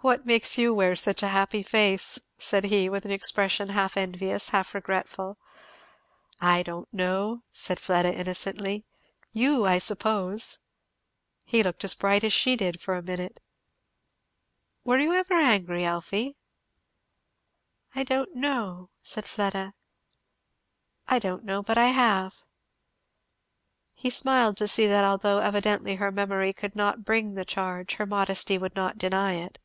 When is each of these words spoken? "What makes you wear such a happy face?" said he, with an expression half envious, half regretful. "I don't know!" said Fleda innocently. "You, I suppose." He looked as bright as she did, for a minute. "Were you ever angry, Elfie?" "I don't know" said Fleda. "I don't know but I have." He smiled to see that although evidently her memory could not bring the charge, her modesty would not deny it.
"What 0.00 0.24
makes 0.24 0.56
you 0.56 0.72
wear 0.72 0.94
such 0.94 1.24
a 1.24 1.28
happy 1.28 1.60
face?" 1.62 2.20
said 2.38 2.64
he, 2.66 2.88
with 2.88 3.04
an 3.04 3.10
expression 3.10 3.70
half 3.70 3.96
envious, 3.96 4.50
half 4.50 4.72
regretful. 4.72 5.38
"I 6.40 6.62
don't 6.62 6.86
know!" 6.94 7.42
said 7.52 7.80
Fleda 7.80 8.14
innocently. 8.14 8.84
"You, 9.32 9.66
I 9.66 9.78
suppose." 9.78 10.60
He 11.44 11.64
looked 11.64 11.82
as 11.82 11.96
bright 11.96 12.22
as 12.22 12.32
she 12.32 12.54
did, 12.54 12.80
for 12.80 12.94
a 12.94 13.02
minute. 13.02 13.40
"Were 14.84 14.98
you 15.00 15.12
ever 15.14 15.34
angry, 15.34 15.84
Elfie?" 15.84 16.36
"I 17.96 18.04
don't 18.04 18.36
know" 18.36 18.90
said 19.02 19.26
Fleda. 19.28 19.74
"I 21.08 21.18
don't 21.18 21.44
know 21.44 21.60
but 21.60 21.76
I 21.76 21.86
have." 21.88 22.44
He 23.94 24.10
smiled 24.10 24.56
to 24.58 24.68
see 24.68 24.86
that 24.86 25.04
although 25.04 25.40
evidently 25.40 25.96
her 25.96 26.12
memory 26.12 26.52
could 26.52 26.76
not 26.76 27.04
bring 27.04 27.34
the 27.34 27.44
charge, 27.44 27.94
her 27.96 28.06
modesty 28.06 28.56
would 28.58 28.76
not 28.76 28.96
deny 28.96 29.34
it. 29.34 29.58